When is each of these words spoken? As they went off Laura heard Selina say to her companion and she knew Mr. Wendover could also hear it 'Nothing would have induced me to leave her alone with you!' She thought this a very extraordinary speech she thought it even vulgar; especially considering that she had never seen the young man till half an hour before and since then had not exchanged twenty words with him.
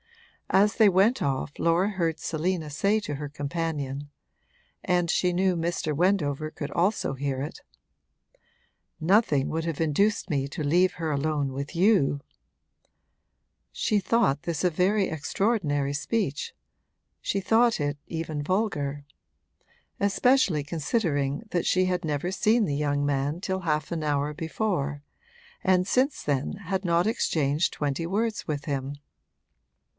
As 0.49 0.75
they 0.77 0.89
went 0.89 1.21
off 1.21 1.57
Laura 1.59 1.89
heard 1.91 2.19
Selina 2.19 2.69
say 2.71 2.99
to 3.01 3.15
her 3.15 3.29
companion 3.29 4.09
and 4.83 5.09
she 5.09 5.31
knew 5.31 5.55
Mr. 5.55 5.95
Wendover 5.95 6.49
could 6.51 6.71
also 6.71 7.13
hear 7.13 7.39
it 7.41 7.61
'Nothing 8.99 9.47
would 9.47 9.63
have 9.63 9.79
induced 9.79 10.29
me 10.29 10.47
to 10.49 10.63
leave 10.63 10.93
her 10.93 11.11
alone 11.11 11.53
with 11.53 11.73
you!' 11.75 12.19
She 13.71 13.99
thought 13.99 14.41
this 14.41 14.63
a 14.63 14.69
very 14.71 15.07
extraordinary 15.07 15.93
speech 15.93 16.53
she 17.21 17.39
thought 17.39 17.79
it 17.79 17.97
even 18.07 18.43
vulgar; 18.43 19.05
especially 20.01 20.63
considering 20.63 21.43
that 21.51 21.65
she 21.67 21.85
had 21.85 22.03
never 22.03 22.29
seen 22.31 22.65
the 22.65 22.75
young 22.75 23.05
man 23.05 23.39
till 23.39 23.61
half 23.61 23.91
an 23.91 24.03
hour 24.03 24.33
before 24.33 25.03
and 25.63 25.87
since 25.87 26.23
then 26.23 26.53
had 26.53 26.83
not 26.83 27.07
exchanged 27.07 27.71
twenty 27.71 28.05
words 28.07 28.47
with 28.47 28.65
him. 28.65 28.95